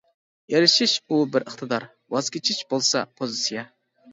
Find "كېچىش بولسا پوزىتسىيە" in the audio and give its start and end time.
2.37-3.71